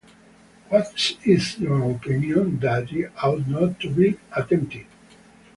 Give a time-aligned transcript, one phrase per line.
[0.69, 2.57] What is your opinion?
[2.57, 4.87] 'That it ought not to be attempted'.